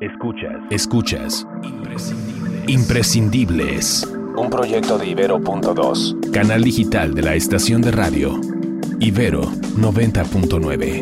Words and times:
Escuchas. 0.00 0.56
Escuchas. 0.70 1.48
Imprescindibles. 2.68 4.04
Un 4.36 4.50
proyecto 4.50 4.98
de 4.98 5.06
Ibero.2. 5.06 6.32
Canal 6.34 6.62
digital 6.62 7.14
de 7.14 7.22
la 7.22 7.34
estación 7.34 7.80
de 7.80 7.92
radio. 7.92 8.32
Ibero 9.00 9.40
90.9. 9.40 11.00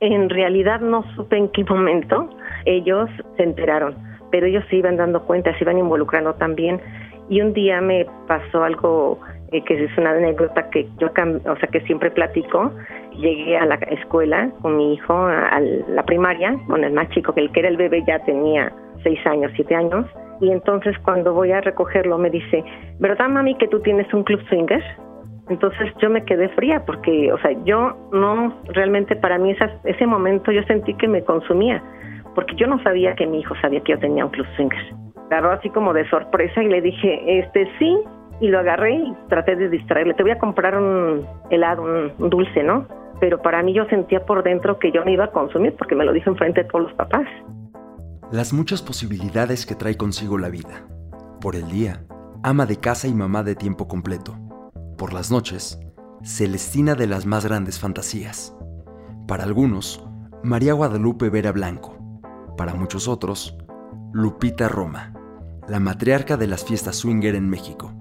En 0.00 0.28
realidad 0.28 0.82
no 0.82 1.02
supe 1.16 1.38
en 1.38 1.48
qué 1.48 1.64
momento 1.64 2.28
ellos 2.66 3.08
se 3.38 3.42
enteraron, 3.42 3.96
pero 4.30 4.48
ellos 4.48 4.64
se 4.68 4.76
iban 4.76 4.98
dando 4.98 5.24
cuenta, 5.24 5.56
se 5.56 5.64
iban 5.64 5.78
involucrando 5.78 6.34
también. 6.34 6.78
Y 7.30 7.40
un 7.40 7.54
día 7.54 7.80
me 7.80 8.04
pasó 8.28 8.64
algo 8.64 9.18
eh, 9.52 9.64
que 9.64 9.84
es 9.84 9.98
una 9.98 10.10
anécdota 10.10 10.70
que 10.70 10.88
yo, 10.98 11.08
o 11.08 11.56
sea, 11.56 11.68
que 11.72 11.80
siempre 11.82 12.10
platico, 12.10 12.70
llegué 13.16 13.56
a 13.56 13.66
la 13.66 13.74
escuela 13.74 14.50
con 14.62 14.76
mi 14.76 14.94
hijo 14.94 15.14
a 15.14 15.60
la 15.60 16.04
primaria, 16.04 16.56
con 16.66 16.84
el 16.84 16.92
más 16.92 17.08
chico, 17.10 17.34
que 17.34 17.40
el 17.40 17.52
que 17.52 17.60
era 17.60 17.68
el 17.68 17.76
bebé 17.76 18.04
ya 18.06 18.18
tenía 18.20 18.72
seis 19.02 19.18
años, 19.26 19.50
siete 19.56 19.74
años, 19.74 20.06
y 20.40 20.50
entonces 20.50 20.96
cuando 21.00 21.34
voy 21.34 21.52
a 21.52 21.60
recogerlo 21.60 22.16
me 22.16 22.30
dice, 22.30 22.64
¿verdad 22.98 23.28
mami 23.28 23.56
que 23.56 23.68
tú 23.68 23.80
tienes 23.80 24.12
un 24.14 24.24
club 24.24 24.40
swinger? 24.48 24.82
Entonces 25.48 25.92
yo 26.00 26.08
me 26.08 26.24
quedé 26.24 26.48
fría 26.50 26.84
porque, 26.86 27.32
o 27.32 27.38
sea, 27.38 27.50
yo 27.64 27.96
no, 28.12 28.56
realmente 28.68 29.16
para 29.16 29.36
mí 29.36 29.54
ese 29.84 30.06
momento 30.06 30.52
yo 30.52 30.62
sentí 30.62 30.94
que 30.94 31.08
me 31.08 31.24
consumía, 31.24 31.82
porque 32.34 32.54
yo 32.54 32.66
no 32.68 32.80
sabía 32.84 33.14
que 33.16 33.26
mi 33.26 33.40
hijo 33.40 33.54
sabía 33.60 33.80
que 33.80 33.92
yo 33.92 33.98
tenía 33.98 34.24
un 34.24 34.30
club 34.30 34.46
swinger. 34.56 34.94
Agarró 35.26 35.52
así 35.52 35.70
como 35.70 35.92
de 35.92 36.08
sorpresa 36.08 36.62
y 36.62 36.68
le 36.68 36.80
dije, 36.80 37.40
este 37.40 37.68
sí, 37.78 37.98
y 38.40 38.48
lo 38.48 38.58
agarré 38.58 38.94
y 38.94 39.14
traté 39.28 39.56
de 39.56 39.68
distraerle. 39.68 40.14
Te 40.14 40.22
voy 40.22 40.32
a 40.32 40.38
comprar 40.38 40.76
un 40.76 41.26
helado, 41.50 41.82
un 41.82 42.30
dulce, 42.30 42.62
¿no? 42.62 42.86
pero 43.20 43.40
para 43.42 43.62
mí 43.62 43.74
yo 43.74 43.84
sentía 43.84 44.24
por 44.24 44.42
dentro 44.42 44.78
que 44.78 44.90
yo 44.90 45.04
me 45.04 45.12
iba 45.12 45.26
a 45.26 45.30
consumir 45.30 45.76
porque 45.76 45.94
me 45.94 46.04
lo 46.04 46.12
dijo 46.12 46.30
enfrente 46.30 46.62
de 46.62 46.68
todos 46.68 46.86
los 46.86 46.94
papás. 46.94 47.26
Las 48.32 48.52
muchas 48.52 48.82
posibilidades 48.82 49.66
que 49.66 49.74
trae 49.74 49.96
consigo 49.96 50.38
la 50.38 50.48
vida. 50.48 50.86
Por 51.40 51.54
el 51.54 51.68
día, 51.68 52.04
ama 52.42 52.64
de 52.64 52.76
casa 52.76 53.06
y 53.06 53.14
mamá 53.14 53.42
de 53.42 53.54
tiempo 53.54 53.86
completo. 53.86 54.36
Por 54.96 55.12
las 55.12 55.30
noches, 55.30 55.78
Celestina 56.22 56.94
de 56.94 57.06
las 57.06 57.26
más 57.26 57.44
grandes 57.44 57.78
fantasías. 57.78 58.56
Para 59.26 59.44
algunos, 59.44 60.04
María 60.42 60.72
Guadalupe 60.72 61.28
Vera 61.28 61.52
Blanco. 61.52 61.96
Para 62.56 62.74
muchos 62.74 63.08
otros, 63.08 63.56
Lupita 64.12 64.68
Roma, 64.68 65.12
la 65.68 65.80
matriarca 65.80 66.36
de 66.36 66.46
las 66.46 66.64
fiestas 66.64 66.96
swinger 66.96 67.34
en 67.34 67.48
México. 67.48 67.92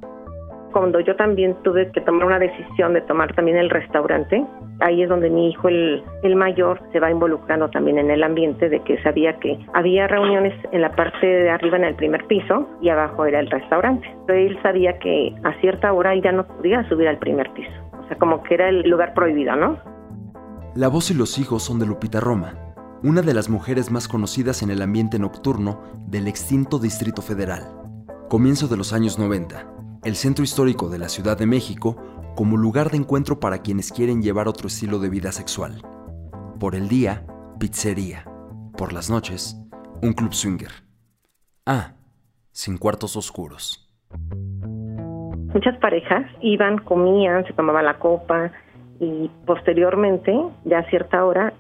Cuando 0.71 0.99
yo 0.99 1.15
también 1.15 1.55
tuve 1.63 1.91
que 1.91 2.01
tomar 2.01 2.25
una 2.25 2.39
decisión 2.39 2.93
de 2.93 3.01
tomar 3.01 3.33
también 3.33 3.57
el 3.57 3.69
restaurante, 3.69 4.45
ahí 4.81 5.01
es 5.01 5.09
donde 5.09 5.29
mi 5.29 5.49
hijo, 5.49 5.67
el, 5.67 6.03
el, 6.21 6.35
mayor, 6.35 6.79
se 6.91 6.99
va 6.99 7.09
involucrando 7.09 7.69
también 7.69 7.97
en 7.97 8.11
el 8.11 8.23
ambiente 8.23 8.69
de 8.69 8.79
que 8.83 9.01
sabía 9.01 9.33
que 9.39 9.57
había 9.73 10.07
reuniones 10.07 10.53
en 10.71 10.81
la 10.81 10.91
parte 10.91 11.25
de 11.25 11.49
arriba 11.49 11.77
en 11.77 11.85
el 11.85 11.95
primer 11.95 12.25
piso 12.27 12.67
y 12.81 12.89
abajo 12.89 13.25
era 13.25 13.39
el 13.39 13.49
restaurante. 13.49 14.07
Pero 14.27 14.39
él 14.39 14.59
sabía 14.61 14.99
que 14.99 15.33
a 15.43 15.59
cierta 15.59 15.91
hora 15.91 16.15
ya 16.15 16.31
no 16.31 16.45
podía 16.45 16.87
subir 16.87 17.07
al 17.07 17.17
primer 17.17 17.51
piso. 17.53 17.71
O 17.99 18.07
sea, 18.07 18.17
como 18.17 18.43
que 18.43 18.53
era 18.53 18.69
el 18.69 18.87
lugar 18.87 19.13
prohibido, 19.15 19.55
¿no? 19.55 19.79
La 20.75 20.87
voz 20.87 21.09
y 21.09 21.15
los 21.15 21.39
hijos 21.39 21.63
son 21.63 21.79
de 21.79 21.87
Lupita 21.87 22.19
Roma, 22.19 22.53
una 23.03 23.23
de 23.23 23.33
las 23.33 23.49
mujeres 23.49 23.91
más 23.91 24.07
conocidas 24.07 24.61
en 24.61 24.69
el 24.69 24.83
ambiente 24.83 25.17
nocturno 25.17 25.81
del 26.07 26.27
extinto 26.27 26.77
Distrito 26.77 27.23
Federal. 27.23 27.63
Comienzo 28.29 28.67
de 28.67 28.77
los 28.77 28.93
años 28.93 29.17
90 29.17 29.78
el 30.03 30.15
centro 30.15 30.43
histórico 30.43 30.89
de 30.89 30.97
la 30.97 31.09
Ciudad 31.09 31.37
de 31.37 31.45
México 31.45 31.97
como 32.35 32.55
lugar 32.55 32.89
de 32.89 32.97
encuentro 32.97 33.39
para 33.39 33.61
quienes 33.61 33.91
quieren 33.91 34.21
llevar 34.21 34.47
otro 34.47 34.67
estilo 34.67 34.99
de 34.99 35.09
vida 35.09 35.31
sexual. 35.31 35.81
Por 36.59 36.75
el 36.75 36.87
día, 36.87 37.25
pizzería. 37.59 38.23
Por 38.77 38.93
las 38.93 39.09
noches, 39.09 39.57
un 40.01 40.13
club 40.13 40.33
swinger. 40.33 40.71
Ah, 41.65 41.95
sin 42.51 42.77
cuartos 42.77 43.17
oscuros. 43.17 43.89
Muchas 45.53 45.77
parejas 45.79 46.25
iban, 46.41 46.77
comían, 46.77 47.45
se 47.45 47.53
tomaban 47.53 47.85
la 47.85 47.99
copa 47.99 48.51
y 48.99 49.29
posteriormente, 49.45 50.33
ya 50.63 50.79
a 50.79 50.89
cierta 50.89 51.25
hora, 51.25 51.53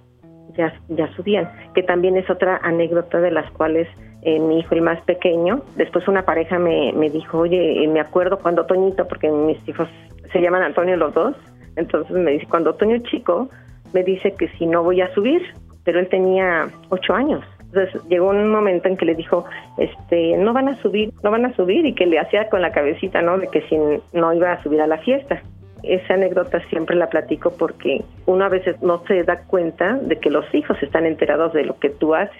ya, 0.57 0.73
ya 0.89 1.13
subían, 1.15 1.49
que 1.73 1.83
también 1.83 2.15
es 2.15 2.29
otra 2.29 2.57
anécdota 2.63 3.19
de 3.19 3.31
las 3.31 3.51
cuales 3.51 3.87
eh, 4.21 4.39
mi 4.39 4.59
hijo 4.59 4.75
el 4.75 4.81
más 4.81 5.01
pequeño. 5.01 5.61
Después 5.75 6.07
una 6.07 6.23
pareja 6.23 6.59
me, 6.59 6.93
me 6.93 7.09
dijo, 7.09 7.39
oye, 7.39 7.83
eh, 7.83 7.87
me 7.87 7.99
acuerdo 7.99 8.39
cuando 8.39 8.65
Toñito, 8.65 9.07
porque 9.07 9.29
mis 9.29 9.57
hijos 9.67 9.87
se 10.31 10.41
llaman 10.41 10.63
Antonio 10.63 10.95
los 10.97 11.13
dos, 11.13 11.35
entonces 11.75 12.11
me 12.15 12.31
dice, 12.31 12.45
cuando 12.47 12.75
Toño 12.75 12.97
chico, 12.99 13.49
me 13.93 14.03
dice 14.03 14.33
que 14.33 14.47
si 14.49 14.65
no 14.65 14.83
voy 14.83 15.01
a 15.01 15.13
subir, 15.13 15.41
pero 15.83 15.99
él 15.99 16.07
tenía 16.09 16.69
ocho 16.89 17.13
años. 17.13 17.43
Entonces 17.71 18.01
llegó 18.09 18.29
un 18.29 18.49
momento 18.49 18.87
en 18.87 18.97
que 18.97 19.05
le 19.05 19.15
dijo, 19.15 19.45
este, 19.77 20.37
no 20.37 20.53
van 20.53 20.69
a 20.69 20.81
subir, 20.81 21.13
no 21.23 21.31
van 21.31 21.45
a 21.45 21.55
subir, 21.55 21.85
y 21.85 21.93
que 21.93 22.05
le 22.05 22.19
hacía 22.19 22.49
con 22.49 22.61
la 22.61 22.71
cabecita, 22.71 23.21
¿no? 23.21 23.37
De 23.37 23.47
que 23.47 23.61
si 23.63 23.77
no 24.13 24.33
iba 24.33 24.51
a 24.51 24.63
subir 24.63 24.81
a 24.81 24.87
la 24.87 24.97
fiesta. 24.97 25.41
Esa 25.83 26.15
anécdota 26.15 26.59
siempre 26.69 26.95
la 26.95 27.07
platico 27.07 27.51
porque 27.51 28.03
uno 28.25 28.43
a 28.43 28.49
veces 28.49 28.81
no 28.81 29.01
se 29.07 29.23
da 29.23 29.45
cuenta 29.45 29.93
de 29.93 30.17
que 30.17 30.29
los 30.29 30.43
hijos 30.53 30.81
están 30.81 31.05
enterados 31.05 31.53
de 31.53 31.63
lo 31.63 31.79
que 31.79 31.89
tú 31.89 32.15
haces. 32.15 32.35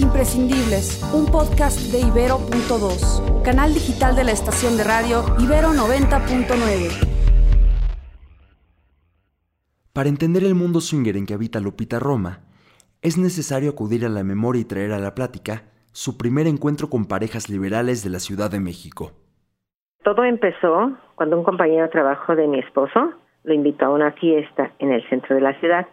Imprescindibles, 0.00 1.08
un 1.14 1.26
podcast 1.30 1.78
de 1.92 2.00
Ibero.2, 2.00 3.42
canal 3.44 3.72
digital 3.72 4.16
de 4.16 4.24
la 4.24 4.32
estación 4.32 4.76
de 4.76 4.82
radio 4.82 5.22
Ibero 5.38 5.68
90.9. 5.68 6.90
Para 9.92 10.08
entender 10.08 10.42
el 10.42 10.56
mundo 10.56 10.80
swinger 10.80 11.16
en 11.16 11.26
que 11.26 11.34
habita 11.34 11.60
Lupita 11.60 12.00
Roma, 12.00 12.40
es 13.02 13.18
necesario 13.18 13.70
acudir 13.70 14.04
a 14.04 14.08
la 14.08 14.24
memoria 14.24 14.62
y 14.62 14.64
traer 14.64 14.90
a 14.90 14.98
la 14.98 15.14
plática 15.14 15.62
su 15.92 16.18
primer 16.18 16.48
encuentro 16.48 16.90
con 16.90 17.04
parejas 17.04 17.48
liberales 17.48 18.02
de 18.02 18.10
la 18.10 18.18
Ciudad 18.18 18.50
de 18.50 18.58
México. 18.58 19.12
Todo 20.02 20.24
empezó 20.24 20.90
cuando 21.14 21.38
un 21.38 21.44
compañero 21.44 21.84
de 21.84 21.90
trabajo 21.90 22.34
de 22.34 22.48
mi 22.48 22.58
esposo 22.58 23.12
lo 23.44 23.54
invitó 23.54 23.84
a 23.86 23.90
una 23.90 24.10
fiesta 24.10 24.72
en 24.80 24.90
el 24.90 25.08
centro 25.08 25.36
de 25.36 25.40
la 25.40 25.56
ciudad. 25.60 25.86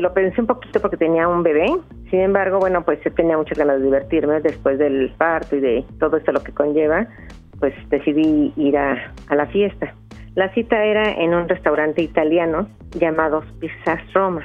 Lo 0.00 0.14
pensé 0.14 0.40
un 0.40 0.46
poquito 0.46 0.80
porque 0.80 0.96
tenía 0.96 1.28
un 1.28 1.42
bebé. 1.42 1.66
Sin 2.08 2.20
embargo, 2.20 2.58
bueno, 2.58 2.82
pues 2.82 3.00
yo 3.04 3.12
tenía 3.12 3.36
muchas 3.36 3.58
ganas 3.58 3.78
de 3.78 3.84
divertirme 3.84 4.40
después 4.40 4.78
del 4.78 5.12
parto 5.18 5.56
y 5.56 5.60
de 5.60 5.84
todo 5.98 6.16
esto 6.16 6.32
lo 6.32 6.42
que 6.42 6.52
conlleva. 6.52 7.06
Pues 7.58 7.74
decidí 7.90 8.50
ir 8.56 8.78
a, 8.78 9.12
la 9.30 9.46
fiesta. 9.48 9.94
La 10.36 10.52
cita 10.54 10.82
era 10.82 11.10
en 11.10 11.34
un 11.34 11.46
restaurante 11.48 12.00
italiano 12.00 12.66
llamado 12.92 13.42
Pizzas 13.60 14.00
Roma 14.14 14.42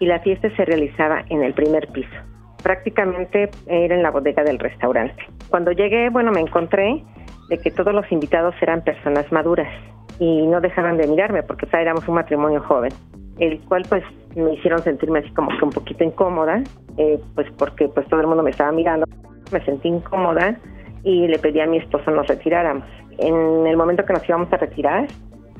y 0.00 0.06
la 0.06 0.18
fiesta 0.18 0.50
se 0.56 0.64
realizaba 0.64 1.22
en 1.28 1.44
el 1.44 1.54
primer 1.54 1.86
piso. 1.92 2.16
Prácticamente 2.64 3.50
era 3.68 3.94
en 3.94 4.02
la 4.02 4.10
bodega 4.10 4.42
del 4.42 4.58
restaurante. 4.58 5.22
Cuando 5.48 5.70
llegué, 5.70 6.10
bueno, 6.10 6.32
me 6.32 6.40
encontré 6.40 7.04
de 7.50 7.58
que 7.58 7.70
todos 7.70 7.94
los 7.94 8.10
invitados 8.10 8.56
eran 8.60 8.82
personas 8.82 9.30
maduras 9.30 9.68
y 10.18 10.44
no 10.48 10.60
dejaban 10.60 10.96
de 10.96 11.06
mirarme 11.06 11.44
porque 11.44 11.68
éramos 11.72 12.08
un 12.08 12.16
matrimonio 12.16 12.60
joven 12.62 12.90
el 13.38 13.60
cual 13.60 13.84
pues 13.88 14.02
me 14.36 14.54
hicieron 14.54 14.82
sentirme 14.82 15.20
así 15.20 15.30
como 15.30 15.48
que 15.56 15.64
un 15.64 15.70
poquito 15.70 16.04
incómoda, 16.04 16.62
eh, 16.96 17.18
pues 17.34 17.46
porque 17.56 17.88
pues 17.88 18.06
todo 18.08 18.20
el 18.20 18.26
mundo 18.26 18.42
me 18.42 18.50
estaba 18.50 18.72
mirando, 18.72 19.06
me 19.52 19.64
sentí 19.64 19.88
incómoda 19.88 20.58
y 21.02 21.26
le 21.26 21.38
pedí 21.38 21.60
a 21.60 21.66
mi 21.66 21.78
esposo 21.78 22.10
nos 22.10 22.26
retiráramos. 22.26 22.84
En 23.18 23.66
el 23.66 23.76
momento 23.76 24.04
que 24.04 24.12
nos 24.12 24.28
íbamos 24.28 24.52
a 24.52 24.56
retirar, 24.56 25.06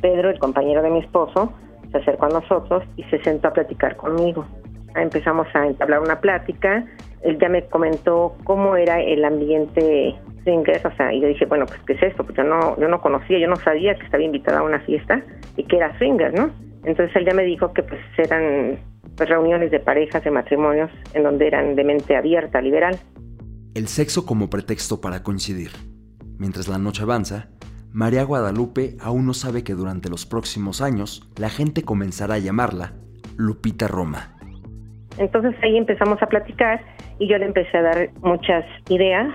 Pedro, 0.00 0.31
el 0.31 0.39
compañero 0.39 0.83
de 0.83 0.91
mi 0.91 1.00
esposo, 1.00 1.53
se 1.91 1.99
acercó 1.99 2.27
a 2.27 2.28
nosotros 2.28 2.84
y 2.97 3.03
se 3.05 3.22
sentó 3.22 3.49
a 3.49 3.53
platicar 3.53 3.97
conmigo. 3.97 4.47
Empezamos 4.95 5.47
a 5.55 5.66
entablar 5.66 6.00
una 6.00 6.21
plática, 6.21 6.84
él 7.22 7.39
ya 7.39 7.49
me 7.49 7.65
comentó 7.66 8.34
cómo 8.45 8.77
era 8.77 9.00
el 9.00 9.25
ambiente 9.25 10.15
swinger, 10.45 10.87
o 10.87 10.97
sea, 10.97 11.12
y 11.12 11.21
yo 11.21 11.28
dije, 11.28 11.47
bueno, 11.47 11.66
pues 11.66 11.81
qué 11.87 11.95
es 11.95 12.03
esto, 12.03 12.25
porque 12.25 12.43
yo 12.43 12.49
no, 12.49 12.78
yo 12.78 12.89
no 12.89 13.00
conocía, 13.00 13.39
yo 13.39 13.49
no 13.49 13.56
sabía 13.56 13.95
que 13.95 14.05
estaba 14.05 14.22
invitada 14.22 14.60
a 14.60 14.62
una 14.62 14.81
fiesta 14.81 15.21
y 15.57 15.65
que 15.65 15.77
era 15.77 15.97
swinger, 15.98 16.33
¿no? 16.33 16.51
Entonces 16.88 17.14
él 17.16 17.26
ya 17.26 17.34
me 17.34 17.44
dijo 17.44 17.74
que 17.74 17.82
pues 17.82 18.00
eran 18.16 18.78
pues, 19.14 19.28
reuniones 19.28 19.70
de 19.70 19.78
parejas, 19.78 20.24
de 20.24 20.30
matrimonios, 20.30 20.90
en 21.12 21.22
donde 21.22 21.46
eran 21.46 21.76
de 21.76 21.84
mente 21.84 22.16
abierta, 22.16 22.62
liberal. 22.62 22.98
El 23.74 23.88
sexo 23.88 24.24
como 24.24 24.48
pretexto 24.48 24.98
para 24.98 25.22
coincidir. 25.22 25.70
Mientras 26.38 26.66
la 26.66 26.78
noche 26.78 27.02
avanza, 27.02 27.48
María 27.92 28.24
Guadalupe 28.24 28.96
aún 29.00 29.26
no 29.26 29.34
sabe 29.34 29.62
que 29.62 29.74
durante 29.74 30.08
los 30.08 30.24
próximos 30.24 30.80
años 30.80 31.28
la 31.36 31.50
gente 31.50 31.82
comenzará 31.82 32.36
a 32.36 32.38
llamarla 32.38 32.94
Lupita 33.36 33.86
Roma. 33.86 34.34
Entonces 35.18 35.54
ahí 35.62 35.76
empezamos 35.76 36.22
a 36.22 36.26
platicar 36.26 36.80
y 37.18 37.28
yo 37.28 37.36
le 37.36 37.44
empecé 37.44 37.76
a 37.76 37.82
dar 37.82 38.10
muchas 38.22 38.64
ideas 38.88 39.28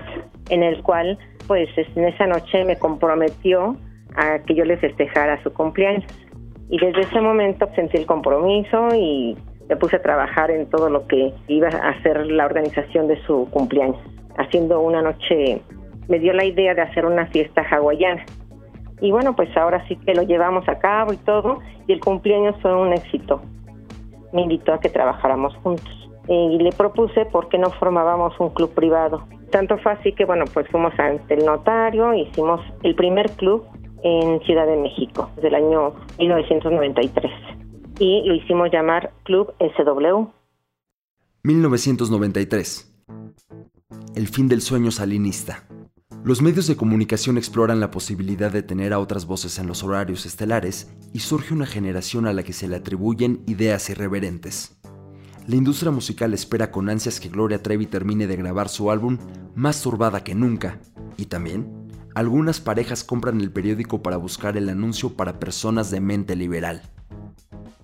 en 0.50 0.64
el 0.64 0.82
cual 0.82 1.18
pues 1.46 1.68
en 1.76 2.04
esa 2.04 2.26
noche 2.26 2.64
me 2.64 2.76
comprometió 2.76 3.76
a 4.16 4.40
que 4.40 4.56
yo 4.56 4.64
le 4.64 4.76
festejara 4.76 5.40
su 5.44 5.52
cumpleaños. 5.52 6.04
Y 6.70 6.78
desde 6.78 7.02
ese 7.02 7.20
momento 7.20 7.68
sentí 7.74 7.98
el 7.98 8.06
compromiso 8.06 8.88
y 8.94 9.36
me 9.68 9.76
puse 9.76 9.96
a 9.96 10.02
trabajar 10.02 10.50
en 10.50 10.68
todo 10.68 10.88
lo 10.88 11.06
que 11.06 11.32
iba 11.48 11.68
a 11.68 11.90
hacer 11.90 12.26
la 12.26 12.46
organización 12.46 13.08
de 13.08 13.20
su 13.24 13.48
cumpleaños, 13.50 13.98
haciendo 14.36 14.80
una 14.80 15.02
noche, 15.02 15.62
me 16.08 16.18
dio 16.18 16.32
la 16.32 16.44
idea 16.44 16.74
de 16.74 16.82
hacer 16.82 17.06
una 17.06 17.26
fiesta 17.26 17.62
hawaiana. 17.62 18.24
Y 19.00 19.10
bueno, 19.10 19.34
pues 19.34 19.54
ahora 19.56 19.86
sí 19.88 19.96
que 19.96 20.14
lo 20.14 20.22
llevamos 20.22 20.68
a 20.68 20.78
cabo 20.78 21.12
y 21.12 21.16
todo, 21.18 21.58
y 21.86 21.92
el 21.92 22.00
cumpleaños 22.00 22.56
fue 22.60 22.74
un 22.74 22.92
éxito. 22.92 23.42
Me 24.32 24.42
invitó 24.42 24.74
a 24.74 24.80
que 24.80 24.88
trabajáramos 24.88 25.54
juntos 25.56 25.92
y 26.28 26.58
le 26.58 26.72
propuse 26.72 27.26
por 27.26 27.48
qué 27.48 27.58
no 27.58 27.70
formábamos 27.70 28.38
un 28.40 28.50
club 28.50 28.72
privado. 28.74 29.26
Tanto 29.50 29.76
fue 29.78 29.92
así 29.92 30.12
que, 30.12 30.24
bueno, 30.24 30.44
pues 30.52 30.66
fuimos 30.68 30.98
ante 30.98 31.34
el 31.34 31.44
notario, 31.44 32.14
hicimos 32.14 32.60
el 32.82 32.94
primer 32.94 33.30
club 33.32 33.64
en 34.04 34.40
Ciudad 34.42 34.66
de 34.66 34.76
México, 34.76 35.30
del 35.40 35.54
año 35.54 35.94
1993, 36.18 37.32
y 37.98 38.22
lo 38.26 38.34
hicimos 38.34 38.70
llamar 38.70 39.12
Club 39.24 39.52
SW. 39.58 40.26
1993. 41.42 42.94
El 44.14 44.28
fin 44.28 44.48
del 44.48 44.60
sueño 44.60 44.90
salinista. 44.90 45.66
Los 46.22 46.42
medios 46.42 46.66
de 46.66 46.76
comunicación 46.76 47.38
exploran 47.38 47.80
la 47.80 47.90
posibilidad 47.90 48.52
de 48.52 48.62
tener 48.62 48.92
a 48.92 48.98
otras 48.98 49.26
voces 49.26 49.58
en 49.58 49.66
los 49.66 49.82
horarios 49.82 50.26
estelares 50.26 50.94
y 51.12 51.20
surge 51.20 51.52
una 51.52 51.66
generación 51.66 52.26
a 52.26 52.32
la 52.32 52.42
que 52.42 52.52
se 52.52 52.68
le 52.68 52.76
atribuyen 52.76 53.42
ideas 53.46 53.88
irreverentes. 53.90 54.78
La 55.46 55.56
industria 55.56 55.90
musical 55.90 56.32
espera 56.32 56.70
con 56.70 56.88
ansias 56.88 57.20
que 57.20 57.28
Gloria 57.28 57.62
Trevi 57.62 57.86
termine 57.86 58.26
de 58.26 58.36
grabar 58.36 58.68
su 58.68 58.90
álbum 58.90 59.18
más 59.54 59.82
turbada 59.82 60.24
que 60.24 60.34
nunca. 60.34 60.80
Y 61.18 61.26
también, 61.26 61.83
algunas 62.14 62.60
parejas 62.60 63.04
compran 63.04 63.40
el 63.40 63.50
periódico 63.50 64.02
para 64.02 64.16
buscar 64.16 64.56
el 64.56 64.68
anuncio 64.68 65.16
para 65.16 65.38
personas 65.40 65.90
de 65.90 66.00
mente 66.00 66.36
liberal. 66.36 66.82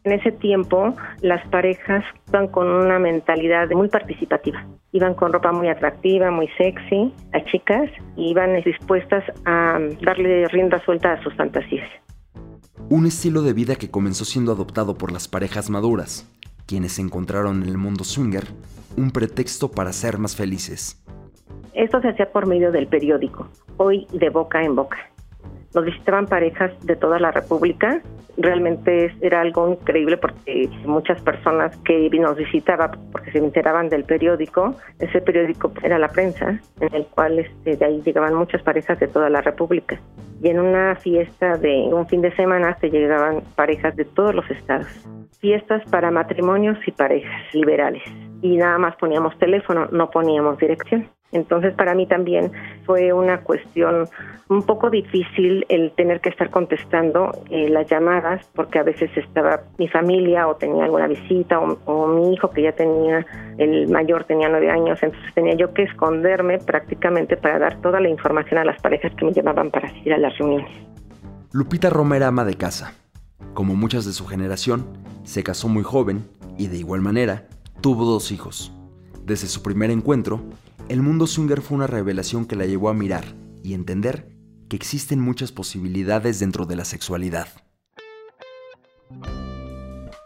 En 0.05 0.12
ese 0.12 0.32
tiempo, 0.32 0.94
las 1.21 1.47
parejas 1.49 2.03
iban 2.29 2.49
con 2.49 2.69
una 2.69 2.99
mentalidad 2.99 3.69
muy 3.71 3.88
participativa. 3.88 4.67
Iban 4.93 5.15
con 5.15 5.32
ropa 5.32 5.53
muy 5.53 5.69
atractiva, 5.69 6.31
muy 6.31 6.49
sexy, 6.56 7.12
a 7.35 7.44
chicas, 7.44 7.91
y 8.17 8.31
iban 8.31 8.61
dispuestas 8.62 9.25
a 9.44 9.79
darle 10.03 10.49
rienda 10.49 10.82
suelta 10.85 11.12
a 11.12 11.23
sus 11.23 11.35
fantasías. 11.35 11.88
Un 12.88 13.06
estilo 13.06 13.43
de 13.43 13.53
vida 13.53 13.77
que 13.77 13.91
comenzó 13.91 14.25
siendo 14.25 14.53
adoptado 14.53 14.97
por 14.97 15.12
las 15.12 15.29
parejas 15.29 15.69
maduras, 15.69 16.27
quienes 16.67 16.99
encontraron 16.99 17.62
en 17.62 17.69
el 17.69 17.77
mundo 17.77 18.05
swinger 18.05 18.47
un 18.97 19.11
pretexto 19.11 19.71
para 19.71 19.93
ser 19.93 20.19
más 20.19 20.35
felices. 20.35 21.03
Esto 21.75 22.00
se 22.00 22.08
hacía 22.08 22.31
por 22.31 22.46
medio 22.46 22.72
del 22.72 22.87
periódico, 22.87 23.49
hoy 23.76 24.06
de 24.12 24.28
boca 24.31 24.62
en 24.62 24.75
boca. 24.75 24.99
Nos 25.75 25.84
visitaban 25.84 26.26
parejas 26.26 26.72
de 26.84 26.96
toda 26.96 27.20
la 27.20 27.31
República. 27.31 28.02
Realmente 28.37 29.14
era 29.20 29.40
algo 29.40 29.69
increíble 29.69 30.17
porque 30.17 30.69
muchas 30.84 31.20
personas 31.22 31.76
que 31.84 32.11
nos 32.11 32.37
visitaban 32.37 32.90
porque 33.12 33.31
se 33.31 33.38
enteraban 33.38 33.88
del 33.88 34.05
periódico, 34.05 34.75
ese 34.99 35.20
periódico 35.20 35.72
era 35.82 35.99
la 35.99 36.08
prensa, 36.08 36.58
en 36.81 36.94
el 36.94 37.06
cual 37.06 37.38
este, 37.38 37.76
de 37.76 37.84
ahí 37.84 38.02
llegaban 38.02 38.34
muchas 38.34 38.62
parejas 38.62 38.99
de 38.99 39.06
toda 39.06 39.31
la 39.31 39.43
República. 39.43 40.00
Y 40.43 40.49
en 40.49 40.58
una 40.58 40.96
fiesta 40.96 41.56
de 41.58 41.90
un 41.93 42.06
fin 42.08 42.22
de 42.22 42.34
semana 42.34 42.76
se 42.81 42.90
llegaban 42.90 43.43
parejas 43.55 43.94
de 43.94 44.06
todos 44.06 44.34
los 44.34 44.50
estados. 44.50 44.88
Fiestas 45.38 45.82
para 45.90 46.11
matrimonios 46.11 46.78
y 46.87 46.90
parejas 46.90 47.43
liberales. 47.55 48.02
Y 48.43 48.57
nada 48.57 48.79
más 48.79 48.97
poníamos 48.97 49.39
teléfono, 49.39 49.87
no 49.91 50.11
poníamos 50.11 50.59
dirección. 50.59 51.09
Entonces 51.33 51.75
para 51.75 51.95
mí 51.95 52.07
también 52.07 52.51
fue 52.85 53.13
una 53.13 53.41
cuestión 53.43 54.09
un 54.49 54.63
poco 54.65 54.91
difícil 54.91 55.65
el 55.69 55.93
tener 55.93 56.21
que 56.21 56.29
estar 56.29 56.51
contestando 56.51 57.31
eh, 57.51 57.69
las 57.69 57.89
llamadas 57.89 58.51
porque 58.55 58.81
a 58.81 58.83
veces 58.83 59.11
estaba 59.17 59.61
mi 59.79 59.87
familia 59.87 60.49
o 60.49 60.57
tenía 60.57 60.85
alguna 60.85 61.07
visita 61.07 61.61
o, 61.61 62.07
mi 62.09 62.35
hijo 62.35 62.51
que 62.51 62.63
ya 62.63 62.73
tenía, 62.73 63.25
el 63.59 63.89
mayor 63.89 64.25
tenía 64.25 64.49
nueve 64.49 64.71
años, 64.71 65.01
entonces 65.03 65.33
tenía 65.35 65.55
yo 65.55 65.73
que 65.73 65.85
esconderme 65.85 66.59
prácticamente 66.59 67.37
para 67.37 67.61
dar 67.61 67.81
toda 67.81 68.01
la 68.01 68.09
información 68.09 68.59
a 68.59 68.65
las 68.65 68.81
parejas 68.81 69.13
que 69.15 69.25
me 69.25 69.33
llamaban 69.33 69.71
para 69.71 69.87
asistir 69.87 70.13
a 70.13 70.19
las 70.19 70.37
reuniones. 70.37 70.71
Lupita 71.53 71.91
Roma 71.91 72.17
era 72.17 72.27
ama 72.27 72.45
de 72.45 72.55
casa. 72.55 72.95
Como 73.55 73.75
muchas 73.75 74.05
de 74.05 74.13
su 74.13 74.27
generación, 74.27 74.87
se 75.23 75.43
casó 75.45 75.69
muy 75.69 75.85
joven 75.85 76.29
y 76.59 76.67
de 76.69 76.77
igual 76.77 77.01
manera 77.01 77.45
tuvo 77.81 78.05
dos 78.05 78.31
hijos. 78.32 78.73
Desde 79.25 79.47
su 79.47 79.62
primer 79.62 79.91
encuentro, 79.91 80.41
el 80.88 81.03
mundo 81.03 81.27
swinger 81.27 81.61
fue 81.61 81.77
una 81.77 81.87
revelación 81.87 82.47
que 82.47 82.56
la 82.56 82.67
llevó 82.67 82.88
a 82.88 82.94
mirar 82.94 83.25
y 83.62 83.75
entender 83.75 84.27
que 84.69 84.77
existen 84.77 85.21
muchas 85.21 85.53
posibilidades 85.53 86.41
dentro 86.41 86.67
de 86.67 86.77
la 86.77 86.85
sexualidad. 86.85 87.49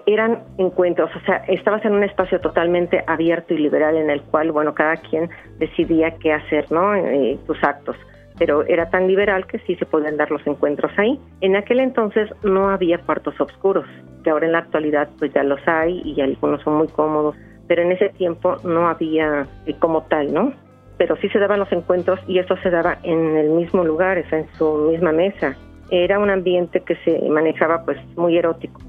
Eran 0.07 0.45
encuentros, 0.59 1.11
o 1.17 1.21
sea, 1.25 1.37
estabas 1.49 1.85
en 1.85 1.93
un 1.93 2.05
espacio 2.05 2.41
totalmente 2.41 3.03
abierto 3.07 3.55
y 3.55 3.59
liberal 3.59 3.97
en 3.97 4.11
el 4.11 4.23
cual, 4.23 4.53
bueno, 4.53 4.75
cada 4.75 4.97
quien 4.99 5.31
decidía 5.59 6.19
qué 6.19 6.33
hacer, 6.33 6.71
¿no? 6.71 6.95
Eh, 6.95 7.39
tus 7.47 7.63
actos. 7.65 7.97
Pero 8.39 8.67
era 8.67 8.91
tan 8.91 9.07
liberal 9.07 9.47
que 9.47 9.59
sí 9.61 9.77
se 9.77 9.87
podían 9.87 10.17
dar 10.17 10.31
los 10.31 10.45
encuentros 10.47 10.93
ahí. 10.97 11.21
En 11.41 11.57
aquel 11.57 11.81
entonces 11.81 12.31
no 12.43 12.69
había 12.69 12.99
cuartos 12.99 13.41
oscuros, 13.41 13.87
que 14.23 14.31
ahora 14.31 14.47
en 14.47 14.53
la 14.53 14.59
actualidad 14.59 15.09
pues 15.19 15.33
ya 15.33 15.43
los 15.43 15.61
hay 15.67 16.03
y 16.05 16.21
algunos 16.21 16.63
son 16.63 16.75
muy 16.75 16.89
cómodos 16.89 17.37
pero 17.67 17.83
en 17.83 17.93
ese 17.93 18.11
tiempo 18.11 18.57
no 18.65 18.89
había 18.89 19.49
eh, 19.67 19.75
como 19.79 20.03
tal, 20.05 20.33
¿no? 20.33 20.53
Pero 20.99 21.17
sí 21.17 21.29
se 21.31 21.39
daban 21.39 21.61
los 21.61 21.73
encuentros 21.73 22.21
y 22.29 22.39
eso 22.39 22.57
se 22.63 22.71
daba 22.71 22.99
en 23.03 23.37
el 23.37 23.51
mismo 23.51 23.85
lugar, 23.85 24.19
en 24.19 24.47
su 24.57 24.91
misma 24.91 25.13
mesa. 25.13 25.57
Era 25.91 26.19
un 26.19 26.31
ambiente 26.31 26.83
que 26.83 26.97
se 27.05 27.29
manejaba 27.29 27.85
pues 27.85 27.99
muy 28.17 28.37
erótico. 28.37 28.81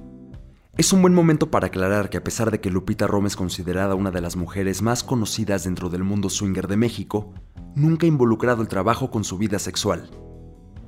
Es 0.78 0.92
un 0.92 1.02
buen 1.02 1.14
momento 1.14 1.50
para 1.50 1.68
aclarar 1.68 2.10
que 2.10 2.18
a 2.18 2.24
pesar 2.24 2.52
de 2.52 2.60
que 2.60 2.70
Lupita 2.70 3.08
Roma 3.08 3.28
es 3.28 3.36
considerada 3.36 3.96
una 3.96 4.12
de 4.12 4.22
las 4.22 4.36
mujeres 4.36 4.82
más 4.82 5.04
conocidas 5.04 5.64
dentro 5.64 5.90
del 5.90 6.04
mundo 6.04 6.30
swinger 6.30 6.68
de 6.68 6.76
México, 6.76 7.34
nunca 7.76 8.06
involucrado 8.06 8.62
el 8.62 8.68
trabajo 8.68 9.12
con 9.12 9.24
su 9.24 9.38
vida 9.38 9.60
sexual. 9.60 10.04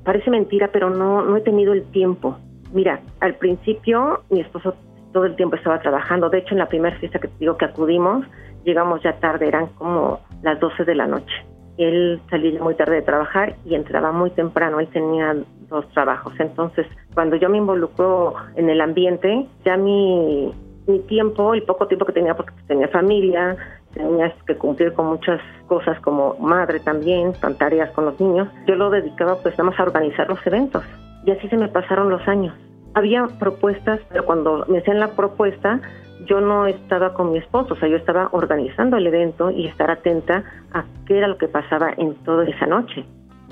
Parece 0.04 0.30
mentira, 0.30 0.70
pero 0.72 0.90
no, 0.90 1.22
no 1.22 1.36
he 1.38 1.42
tenido 1.42 1.74
el 1.74 1.84
tiempo. 1.92 2.38
Mira, 2.74 3.02
al 3.20 3.36
principio 3.36 4.24
mi 4.30 4.42
esposo 4.42 4.74
todo 5.12 5.26
el 5.26 5.36
tiempo 5.36 5.56
estaba 5.56 5.80
trabajando. 5.80 6.30
De 6.30 6.40
hecho, 6.40 6.54
en 6.54 6.60
la 6.60 6.70
primera 6.70 6.98
fiesta 6.98 7.20
que 7.20 7.28
te 7.28 7.38
digo 7.40 7.58
que 7.58 7.66
acudimos, 7.66 8.26
llegamos 8.64 9.02
ya 9.04 9.14
tarde, 9.20 9.48
eran 9.48 9.68
como 9.68 10.20
las 10.44 10.60
12 10.60 10.86
de 10.86 10.96
la 10.96 11.08
noche. 11.08 11.34
Él 11.78 12.22
salía 12.30 12.62
muy 12.62 12.76
tarde 12.76 12.96
de 12.96 13.02
trabajar 13.04 13.56
y 13.66 13.76
entraba 13.76 14.12
muy 14.12 14.32
temprano, 14.32 14.80
él 14.80 14.88
tenía 14.88 15.36
dos 15.70 15.88
trabajos. 15.90 16.34
Entonces, 16.40 16.88
cuando 17.14 17.36
yo 17.36 17.50
me 17.50 17.58
involucro 17.58 18.34
en 18.56 18.70
el 18.70 18.82
ambiente, 18.82 19.48
ya 19.64 19.78
mi, 19.78 20.52
mi 20.88 21.00
tiempo, 21.00 21.54
el 21.54 21.64
poco 21.64 21.88
tiempo 21.88 22.06
que 22.06 22.14
tenía, 22.14 22.36
porque 22.36 22.54
tenía 22.68 22.88
familia, 22.88 23.58
tenía 23.94 24.34
que 24.46 24.56
cumplir 24.56 24.94
con 24.94 25.08
muchas 25.08 25.42
cosas 25.68 26.00
como 26.02 26.36
madre 26.40 26.80
también, 26.80 27.34
con 27.34 27.58
tareas 27.58 27.92
con 27.92 28.06
los 28.06 28.20
niños, 28.20 28.48
yo 28.68 28.76
lo 28.76 28.90
dedicaba 28.90 29.38
pues 29.42 29.58
nada 29.58 29.72
más 29.72 29.80
a 29.80 29.84
organizar 29.84 30.28
los 30.30 30.46
eventos. 30.46 30.84
Y 31.26 31.32
así 31.32 31.48
se 31.50 31.58
me 31.58 31.68
pasaron 31.68 32.10
los 32.10 32.26
años 32.28 32.54
había 32.98 33.28
propuestas, 33.40 34.00
pero 34.10 34.26
cuando 34.26 34.66
me 34.68 34.80
hacían 34.80 35.00
la 35.00 35.10
propuesta, 35.10 35.80
yo 36.26 36.42
no 36.42 36.66
estaba 36.66 37.14
con 37.14 37.32
mi 37.32 37.38
esposo, 37.38 37.76
o 37.76 37.78
sea, 37.78 37.88
yo 37.88 37.96
estaba 37.96 38.30
organizando 38.32 38.98
el 38.98 39.06
evento 39.06 39.52
y 39.52 39.68
estar 39.68 39.92
atenta 39.92 40.44
a 40.74 40.84
qué 41.06 41.20
era 41.20 41.28
lo 41.28 41.38
que 41.38 41.48
pasaba 41.48 41.92
en 41.98 42.16
toda 42.24 42.46
esa 42.46 42.66
noche. 42.66 43.06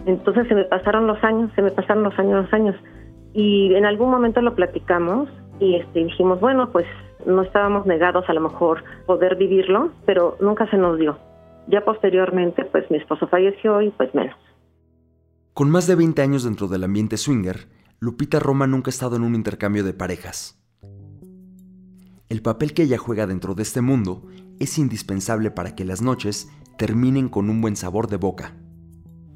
Entonces 0.07 0.47
se 0.47 0.55
me 0.55 0.63
pasaron 0.63 1.05
los 1.05 1.23
años, 1.23 1.51
se 1.55 1.61
me 1.61 1.69
pasaron 1.69 2.03
los 2.03 2.17
años, 2.17 2.43
los 2.43 2.53
años. 2.53 2.75
Y 3.33 3.75
en 3.75 3.85
algún 3.85 4.09
momento 4.09 4.41
lo 4.41 4.55
platicamos 4.55 5.29
y 5.59 5.75
este, 5.75 6.05
dijimos, 6.05 6.39
bueno, 6.39 6.71
pues 6.71 6.87
no 7.25 7.41
estábamos 7.41 7.85
negados 7.85 8.25
a 8.27 8.33
lo 8.33 8.41
mejor 8.41 8.83
poder 9.05 9.35
vivirlo, 9.35 9.91
pero 10.05 10.37
nunca 10.39 10.69
se 10.69 10.77
nos 10.77 10.99
dio. 10.99 11.17
Ya 11.67 11.83
posteriormente, 11.83 12.65
pues 12.65 12.89
mi 12.91 12.97
esposo 12.97 13.27
falleció 13.27 13.81
y 13.81 13.89
pues 13.91 14.13
menos. 14.13 14.35
Con 15.53 15.71
más 15.71 15.87
de 15.87 15.95
20 15.95 16.21
años 16.21 16.43
dentro 16.43 16.67
del 16.67 16.83
ambiente 16.83 17.17
swinger, 17.17 17.67
Lupita 17.99 18.39
Roma 18.39 18.67
nunca 18.67 18.89
ha 18.89 18.93
estado 18.93 19.15
en 19.15 19.23
un 19.23 19.35
intercambio 19.35 19.83
de 19.83 19.93
parejas. 19.93 20.61
El 22.27 22.41
papel 22.41 22.73
que 22.73 22.83
ella 22.83 22.97
juega 22.97 23.25
dentro 23.25 23.55
de 23.55 23.63
este 23.63 23.81
mundo 23.81 24.23
es 24.59 24.77
indispensable 24.77 25.51
para 25.51 25.75
que 25.75 25.85
las 25.85 26.01
noches 26.01 26.49
terminen 26.77 27.29
con 27.29 27.49
un 27.49 27.61
buen 27.61 27.75
sabor 27.75 28.07
de 28.07 28.17
boca. 28.17 28.53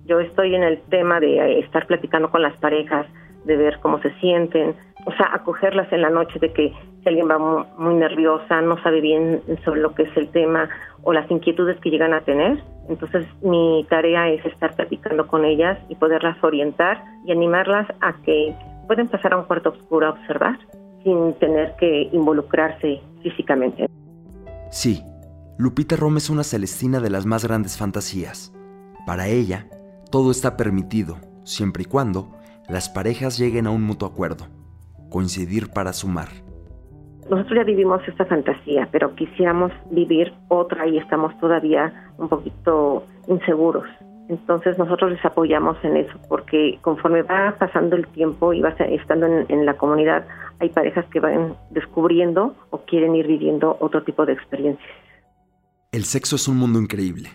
Yo 0.06 0.20
estoy 0.20 0.56
en 0.56 0.64
el 0.64 0.82
tema 0.90 1.20
de 1.20 1.60
estar 1.60 1.88
platicando 1.88 2.32
con 2.32 2.42
las 2.42 2.58
parejas, 2.60 3.06
de 3.46 3.56
ver 3.56 3.80
cómo 3.82 4.02
se 4.02 4.12
sienten, 4.20 4.76
o 5.06 5.12
sea, 5.14 5.30
acogerlas 5.34 5.92
en 5.94 6.02
la 6.02 6.10
noche 6.10 6.40
de 6.40 6.52
que 6.52 6.74
si 7.02 7.10
alguien 7.10 7.30
va 7.30 7.66
muy, 7.78 7.94
nerviosa, 7.96 8.62
no 8.62 8.82
sabe 8.84 9.02
bien 9.02 9.42
sobre 9.64 9.82
lo 9.82 9.94
que 9.94 10.04
es 10.04 10.18
el 10.18 10.30
tema 10.30 10.70
o 11.04 11.14
las 11.14 11.30
inquietudes 11.32 11.80
que 11.80 11.90
llegan 11.90 12.14
a 12.14 12.22
tener, 12.22 12.62
entonces 12.90 13.26
mi 13.42 13.86
tarea 13.90 14.30
es 14.30 14.46
estar 14.46 14.76
platicando 14.76 15.28
con 15.28 15.46
ellas 15.46 15.78
y 15.90 15.96
poderlas 15.96 16.44
orientar 16.44 17.04
y 17.26 17.32
animarlas 17.32 17.88
a 18.02 18.14
que 18.24 18.54
pueden 18.88 19.08
pasar 19.08 19.34
a 19.34 19.38
un 19.38 19.46
cuarto 19.46 19.70
oscuro 19.70 20.08
a 20.08 20.10
observar 20.12 20.58
sin 21.04 21.34
tener 21.36 21.76
que 21.80 22.10
involucrarse 22.12 23.02
físicamente. 23.22 23.86
Sí, 24.72 25.02
Lupita 25.58 25.96
Roma 25.96 26.18
es 26.18 26.30
una 26.30 26.44
celestina 26.44 27.00
de 27.00 27.10
las 27.10 27.26
más 27.26 27.46
grandes 27.46 27.78
fantasías. 27.78 28.54
Para 29.06 29.28
ella, 29.28 29.68
todo 30.12 30.32
está 30.32 30.58
permitido, 30.58 31.18
siempre 31.44 31.84
y 31.84 31.86
cuando 31.86 32.32
las 32.68 32.90
parejas 32.90 33.38
lleguen 33.38 33.68
a 33.68 33.72
un 33.72 33.84
mutuo 33.84 34.08
acuerdo, 34.08 34.48
coincidir 35.10 35.70
para 35.70 35.94
sumar. 35.94 36.30
Nosotros 37.30 37.58
ya 37.58 37.64
vivimos 37.64 38.02
esta 38.08 38.26
fantasía, 38.26 38.90
pero 38.92 39.14
quisiéramos 39.14 39.72
vivir 39.92 40.34
otra 40.48 40.88
y 40.88 40.98
estamos 40.98 41.38
todavía 41.40 42.12
un 42.18 42.28
poquito 42.28 43.04
inseguros. 43.28 43.88
Entonces 44.30 44.78
nosotros 44.80 45.12
les 45.12 45.24
apoyamos 45.24 45.78
en 45.84 45.98
eso, 45.98 46.14
porque 46.28 46.80
conforme 46.82 47.22
va 47.22 47.56
pasando 47.60 47.96
el 47.96 48.08
tiempo 48.08 48.54
y 48.54 48.62
va 48.62 48.70
estando 48.70 49.28
en, 49.28 49.66
la 49.66 49.76
comunidad, 49.76 50.26
hay 50.60 50.70
parejas 50.70 51.06
que 51.12 51.20
van 51.20 51.56
descubriendo 51.70 52.56
o 52.72 52.80
quieren 52.86 53.16
ir 53.16 53.28
viviendo 53.28 53.78
otro 53.80 54.04
tipo 54.04 54.26
de 54.26 54.34
experiencias. 54.34 54.90
El 55.92 56.06
sexo 56.06 56.36
es 56.36 56.48
un 56.48 56.58
mundo 56.58 56.80
increíble. 56.80 57.30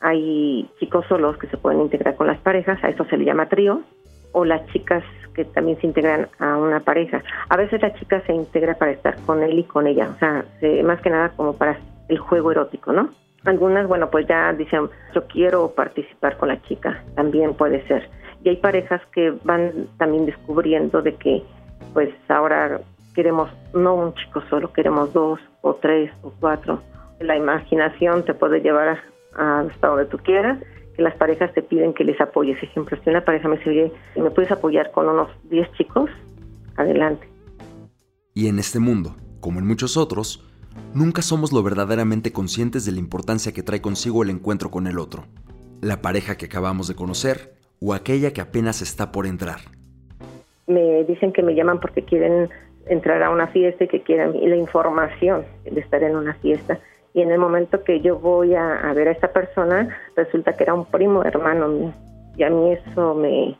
Hay 0.00 0.68
chicos 0.78 1.04
solos 1.08 1.36
que 1.36 1.48
se 1.48 1.56
pueden 1.56 1.80
integrar 1.82 2.14
con 2.14 2.26
las 2.28 2.40
parejas, 2.40 2.82
a 2.82 2.88
eso 2.88 3.04
se 3.04 3.16
le 3.16 3.24
llama 3.24 3.48
trío, 3.48 3.82
o 4.32 4.44
las 4.44 4.66
chicas 4.72 5.02
que 5.34 5.44
también 5.44 5.78
se 5.80 5.86
integran 5.86 6.28
a 6.38 6.56
una 6.56 6.80
pareja. 6.80 7.22
A 7.48 7.56
veces 7.56 7.80
la 7.82 7.94
chica 7.94 8.22
se 8.26 8.32
integra 8.32 8.74
para 8.74 8.92
estar 8.92 9.16
con 9.26 9.42
él 9.42 9.58
y 9.58 9.64
con 9.64 9.86
ella, 9.86 10.10
o 10.14 10.18
sea, 10.18 10.44
más 10.84 11.00
que 11.00 11.10
nada 11.10 11.30
como 11.36 11.54
para 11.56 11.78
el 12.08 12.18
juego 12.18 12.50
erótico, 12.50 12.92
¿no? 12.92 13.10
Algunas, 13.44 13.86
bueno, 13.86 14.10
pues 14.10 14.26
ya 14.26 14.52
dicen, 14.52 14.90
yo 15.14 15.26
quiero 15.26 15.70
participar 15.70 16.36
con 16.36 16.48
la 16.48 16.60
chica, 16.62 17.02
también 17.14 17.54
puede 17.54 17.86
ser. 17.86 18.08
Y 18.42 18.50
hay 18.50 18.56
parejas 18.56 19.00
que 19.12 19.32
van 19.44 19.86
también 19.98 20.26
descubriendo 20.26 21.00
de 21.00 21.14
que, 21.14 21.42
pues 21.94 22.10
ahora 22.28 22.80
queremos 23.14 23.50
no 23.72 23.94
un 23.94 24.14
chico 24.14 24.42
solo, 24.50 24.72
queremos 24.72 25.12
dos 25.12 25.40
o 25.62 25.74
tres 25.74 26.10
o 26.22 26.32
cuatro. 26.38 26.82
La 27.20 27.36
imaginación 27.36 28.24
te 28.24 28.34
puede 28.34 28.60
llevar 28.60 28.98
hasta 29.34 29.86
donde 29.86 30.06
tú 30.06 30.18
quieras, 30.18 30.58
que 31.00 31.04
las 31.04 31.16
parejas 31.16 31.50
te 31.54 31.62
piden 31.62 31.94
que 31.94 32.04
les 32.04 32.20
apoyes. 32.20 32.62
Ejemplo, 32.62 32.98
si 33.02 33.08
una 33.08 33.24
pareja 33.24 33.48
me 33.48 33.56
dice, 33.56 33.70
oye, 33.70 33.92
¿me 34.16 34.30
puedes 34.30 34.52
apoyar 34.52 34.90
con 34.90 35.08
unos 35.08 35.30
10 35.44 35.72
chicos? 35.72 36.10
Adelante. 36.76 37.26
Y 38.34 38.48
en 38.48 38.58
este 38.58 38.80
mundo, 38.80 39.16
como 39.40 39.60
en 39.60 39.66
muchos 39.66 39.96
otros, 39.96 40.46
nunca 40.92 41.22
somos 41.22 41.54
lo 41.54 41.62
verdaderamente 41.62 42.32
conscientes 42.32 42.84
de 42.84 42.92
la 42.92 42.98
importancia 42.98 43.52
que 43.52 43.62
trae 43.62 43.80
consigo 43.80 44.22
el 44.22 44.28
encuentro 44.28 44.70
con 44.70 44.86
el 44.86 44.98
otro, 44.98 45.24
la 45.80 46.02
pareja 46.02 46.36
que 46.36 46.44
acabamos 46.44 46.86
de 46.86 46.96
conocer 46.96 47.54
o 47.80 47.94
aquella 47.94 48.34
que 48.34 48.42
apenas 48.42 48.82
está 48.82 49.10
por 49.10 49.26
entrar. 49.26 49.60
Me 50.66 51.04
dicen 51.04 51.32
que 51.32 51.42
me 51.42 51.54
llaman 51.54 51.80
porque 51.80 52.04
quieren 52.04 52.50
entrar 52.86 53.22
a 53.22 53.30
una 53.30 53.46
fiesta 53.46 53.84
y 53.84 53.88
que 53.88 54.02
quieren 54.02 54.34
la 54.38 54.56
información 54.56 55.46
de 55.64 55.80
estar 55.80 56.02
en 56.02 56.14
una 56.14 56.34
fiesta. 56.34 56.78
Y 57.12 57.22
en 57.22 57.30
el 57.30 57.38
momento 57.38 57.82
que 57.82 58.00
yo 58.00 58.18
voy 58.18 58.54
a, 58.54 58.92
ver 58.94 59.08
a 59.08 59.12
esta 59.12 59.32
persona, 59.32 59.88
resulta 60.16 60.56
que 60.56 60.64
era 60.64 60.74
un 60.74 60.84
primo 60.86 61.24
hermano 61.24 61.68
mío. 61.68 61.92
Y 62.36 62.44
a 62.44 62.50
mí 62.50 62.72
eso 62.72 63.14
me, 63.14 63.56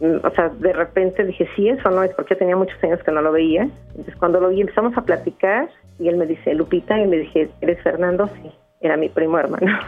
o 0.00 0.30
sea, 0.34 0.50
de 0.50 0.72
repente 0.72 1.24
dije, 1.24 1.48
sí, 1.56 1.68
eso 1.68 1.90
no 1.90 2.02
es 2.02 2.14
porque 2.14 2.34
tenía 2.36 2.56
muchos 2.56 2.82
años 2.84 3.00
que 3.04 3.10
no 3.10 3.22
lo 3.22 3.32
veía. 3.32 3.68
Entonces 3.90 4.14
cuando 4.16 4.40
lo 4.40 4.50
vi 4.50 4.60
empezamos 4.60 4.96
a 4.96 5.02
platicar 5.02 5.70
y 5.98 6.08
él 6.08 6.16
me 6.16 6.26
dice, 6.26 6.54
Lupita, 6.54 6.98
y 6.98 7.06
me 7.06 7.18
dije, 7.18 7.50
¿eres 7.60 7.82
Fernando? 7.82 8.28
Sí, 8.42 8.50
era 8.80 8.96
mi 8.96 9.08
primo 9.08 9.38
hermano. 9.38 9.78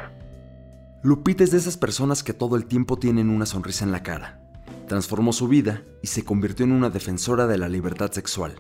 Lupita 1.03 1.45
es 1.45 1.51
de 1.51 1.59
esas 1.59 1.77
personas 1.77 2.23
que 2.23 2.33
todo 2.33 2.57
el 2.57 2.67
tiempo 2.67 2.97
tienen 2.97 3.29
una 3.29 3.45
sonrisa 3.45 3.85
en 3.85 3.93
la 3.93 4.03
cara. 4.03 4.39
Transformó 4.87 5.33
su 5.33 5.49
vida 5.49 5.83
y 6.03 6.07
se 6.07 6.25
convirtió 6.25 6.65
en 6.65 6.73
una 6.73 6.91
defensora 6.91 7.47
de 7.47 7.59
la 7.59 7.69
libertad 7.69 8.13
sexual. 8.13 8.53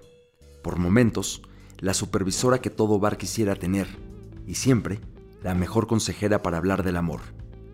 Por 0.62 0.78
momentos, 0.78 1.42
la 1.78 1.94
supervisora 1.94 2.58
que 2.58 2.70
todo 2.70 2.98
bar 2.98 3.16
quisiera 3.16 3.54
tener, 3.54 3.86
y 4.46 4.54
siempre, 4.54 5.00
la 5.42 5.54
mejor 5.54 5.86
consejera 5.86 6.42
para 6.42 6.58
hablar 6.58 6.82
del 6.82 6.96
amor. 6.96 7.20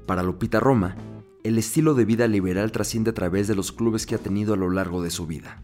Para 0.06 0.22
Lupita 0.22 0.60
Roma, 0.60 0.96
el 1.44 1.58
estilo 1.58 1.94
de 1.94 2.04
vida 2.04 2.26
liberal 2.26 2.72
trasciende 2.72 3.10
a 3.10 3.14
través 3.14 3.48
de 3.48 3.54
los 3.54 3.72
clubes 3.72 4.06
que 4.06 4.14
ha 4.14 4.18
tenido 4.18 4.54
a 4.54 4.56
lo 4.56 4.70
largo 4.70 5.02
de 5.02 5.10
su 5.10 5.26
vida. 5.26 5.62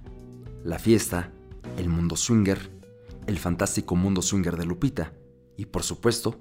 La 0.63 0.79
fiesta, 0.79 1.31
el 1.79 1.89
mundo 1.89 2.17
swinger, 2.17 2.59
el 3.27 3.39
fantástico 3.39 3.97
mundo 3.97 4.23
swinger 4.23 4.57
de 4.57 4.67
Lupita 4.67 5.13
y, 5.57 5.67
por 5.67 5.83
supuesto, 5.83 6.37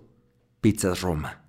Pizzas 0.62 1.02
Roma. 1.02 1.44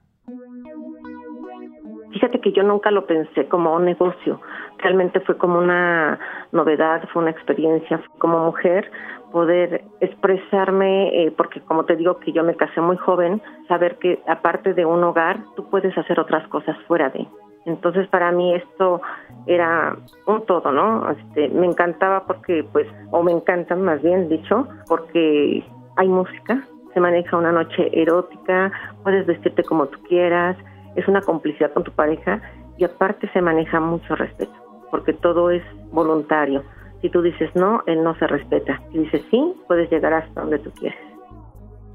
Fíjate 2.13 2.41
que 2.41 2.53
yo 2.53 2.63
nunca 2.63 2.91
lo 2.91 3.07
pensé 3.07 3.49
como 3.49 3.75
un 3.75 3.85
negocio, 3.85 4.41
realmente 4.85 5.19
fue 5.21 5.37
como 5.37 5.59
una 5.59 6.19
novedad, 6.53 7.03
fue 7.13 7.23
una 7.23 7.31
experiencia 7.31 8.01
como 8.19 8.39
mujer 8.45 8.91
poder 9.33 9.83
expresarme, 10.01 11.09
eh, 11.09 11.33
porque 11.37 11.61
como 11.63 11.85
te 11.87 11.97
digo 11.97 12.19
que 12.21 12.31
yo 12.31 12.45
me 12.45 12.55
casé 12.55 12.81
muy 12.81 12.97
joven, 12.99 13.43
saber 13.67 13.99
que 13.99 14.23
aparte 14.29 14.75
de 14.75 14.85
un 14.85 15.03
hogar, 15.03 15.41
tú 15.57 15.69
puedes 15.71 15.97
hacer 15.99 16.21
otras 16.21 16.47
cosas 16.49 16.77
fuera 16.87 17.09
de. 17.09 17.27
Entonces 17.65 18.07
para 18.09 18.31
mí 18.31 18.55
esto 18.55 19.01
era 19.47 19.97
un 20.27 20.47
todo, 20.47 20.71
¿no? 20.71 21.11
Este, 21.11 21.49
me 21.49 21.67
encantaba 21.67 22.25
porque, 22.27 22.65
pues, 22.73 22.87
o 23.11 23.23
me 23.23 23.33
encantan 23.33 23.83
más 23.83 24.03
bien 24.03 24.29
dicho, 24.29 24.69
porque 24.87 25.65
hay 25.97 26.09
música, 26.09 26.63
se 26.93 27.01
maneja 27.01 27.37
una 27.37 27.51
noche 27.51 27.91
erótica, 27.93 28.71
puedes 29.03 29.27
vestirte 29.27 29.65
como 29.65 29.87
tú 29.87 29.99
quieras, 30.09 30.57
es 30.95 31.09
una 31.09 31.23
complicidad 31.23 31.73
con 31.73 31.83
tu 31.83 31.91
pareja 31.91 32.41
y 32.77 32.85
aparte 32.85 33.29
se 33.33 33.41
maneja 33.41 33.81
mucho 33.81 34.15
respeto, 34.15 34.53
porque 34.95 35.13
todo 35.13 35.51
es 35.51 35.63
voluntario. 35.91 36.63
Si 37.03 37.11
tú 37.11 37.21
dices 37.21 37.51
no, 37.57 37.83
él 37.87 38.05
no 38.05 38.17
se 38.19 38.29
respeta. 38.29 38.81
Si 38.93 38.99
dices 38.99 39.23
sí, 39.29 39.55
puedes 39.67 39.91
llegar 39.91 40.13
hasta 40.15 40.41
donde 40.41 40.61
tú 40.61 40.71
quieres. 40.71 40.99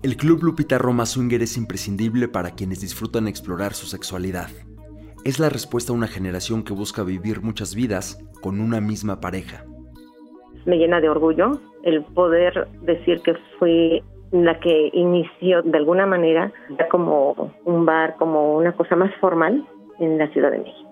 El 0.04 0.18
Club 0.18 0.44
Lupita 0.44 0.78
Roma 0.78 1.06
Swinger 1.06 1.42
es 1.42 1.56
imprescindible 1.56 2.28
para 2.28 2.52
quienes 2.52 2.82
disfrutan 2.82 3.28
explorar 3.30 3.74
su 3.74 3.86
sexualidad 3.86 4.50
es 5.26 5.40
la 5.40 5.50
respuesta 5.50 5.92
a 5.92 5.96
una 5.96 6.08
generación 6.08 6.64
que 6.64 6.74
busca 6.74 7.04
vivir 7.04 7.42
muchas 7.42 7.76
vidas 7.76 8.24
con 8.42 8.60
una 8.62 8.80
misma 8.80 9.20
pareja. 9.20 9.66
Me 10.66 10.78
llena 10.78 11.02
de 11.02 11.10
orgullo 11.10 11.60
el 11.84 12.04
poder 12.04 12.68
decir 12.82 13.22
que 13.22 13.34
fui 13.58 14.04
la 14.32 14.60
que 14.60 14.92
inició 14.94 15.62
de 15.64 15.78
alguna 15.78 16.06
manera 16.06 16.52
como 16.92 17.52
un 17.66 17.86
bar, 17.86 18.16
como 18.18 18.56
una 18.58 18.74
cosa 18.74 18.96
más 18.96 19.14
formal 19.20 19.66
en 20.00 20.18
la 20.18 20.28
Ciudad 20.30 20.52
de 20.52 20.60
México. 20.60 20.89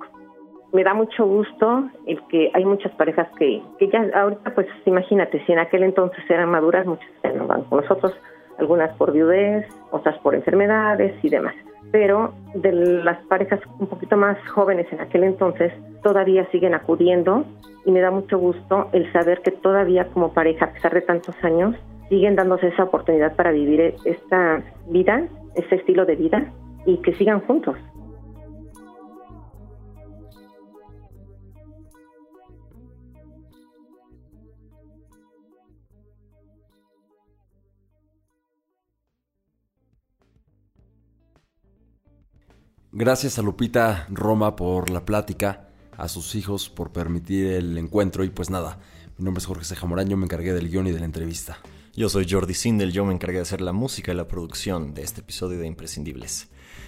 Me 0.73 0.83
da 0.83 0.93
mucho 0.93 1.25
gusto 1.25 1.89
el 2.05 2.21
que 2.27 2.51
hay 2.53 2.65
muchas 2.65 2.91
parejas 2.93 3.27
que, 3.37 3.61
que 3.79 3.87
ya 3.87 4.05
ahorita 4.13 4.53
pues 4.53 4.67
imagínate, 4.85 5.43
si 5.45 5.53
en 5.53 5.59
aquel 5.59 5.83
entonces 5.83 6.23
eran 6.29 6.49
maduras, 6.49 6.85
muchas 6.85 7.09
ya 7.23 7.31
no 7.31 7.47
van 7.47 7.63
con 7.63 7.81
nosotros, 7.81 8.13
algunas 8.57 8.95
por 8.97 9.11
viudez, 9.11 9.65
otras 9.91 10.17
por 10.19 10.35
enfermedades 10.35 11.13
y 11.23 11.29
demás 11.29 11.55
pero 11.91 12.33
de 12.53 12.71
las 12.71 13.17
parejas 13.27 13.59
un 13.79 13.87
poquito 13.87 14.17
más 14.17 14.37
jóvenes 14.49 14.87
en 14.91 14.99
aquel 14.99 15.23
entonces 15.23 15.71
todavía 16.03 16.45
siguen 16.51 16.73
acudiendo 16.73 17.45
y 17.85 17.91
me 17.91 18.01
da 18.01 18.11
mucho 18.11 18.37
gusto 18.37 18.89
el 18.91 19.11
saber 19.13 19.41
que 19.41 19.51
todavía 19.51 20.07
como 20.09 20.33
pareja, 20.33 20.65
a 20.65 20.73
pesar 20.73 20.93
de 20.93 21.01
tantos 21.01 21.35
años, 21.43 21.75
siguen 22.09 22.35
dándose 22.35 22.67
esa 22.67 22.83
oportunidad 22.83 23.35
para 23.35 23.51
vivir 23.51 23.95
esta 24.05 24.61
vida, 24.87 25.27
este 25.55 25.75
estilo 25.75 26.05
de 26.05 26.15
vida 26.15 26.51
y 26.85 26.97
que 26.97 27.13
sigan 27.13 27.41
juntos. 27.41 27.77
Gracias 42.93 43.37
a 43.37 43.41
Lupita 43.41 44.07
Roma 44.09 44.55
por 44.55 44.89
la 44.89 45.03
plática, 45.03 45.67
a 45.97 46.07
sus 46.07 46.35
hijos 46.35 46.69
por 46.69 46.93
permitir 46.93 47.47
el 47.47 47.77
encuentro 47.77 48.23
y 48.23 48.29
pues 48.29 48.49
nada, 48.49 48.79
mi 49.17 49.25
nombre 49.25 49.39
es 49.39 49.45
Jorge 49.45 49.65
Sejamorán, 49.65 50.07
yo 50.07 50.15
me 50.15 50.23
encargué 50.23 50.53
del 50.53 50.69
guion 50.69 50.87
y 50.87 50.93
de 50.93 50.99
la 50.99 51.05
entrevista. 51.05 51.57
Yo 51.93 52.07
soy 52.07 52.25
Jordi 52.29 52.53
Sindel, 52.53 52.93
yo 52.93 53.03
me 53.03 53.13
encargué 53.13 53.37
de 53.37 53.41
hacer 53.41 53.59
la 53.59 53.73
música 53.73 54.13
y 54.13 54.15
la 54.15 54.29
producción 54.29 54.93
de 54.93 55.01
este 55.01 55.19
episodio 55.19 55.59
de 55.59 55.67
Imprescindibles. 55.67 56.47